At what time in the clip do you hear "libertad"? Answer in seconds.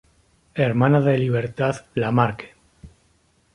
1.19-1.85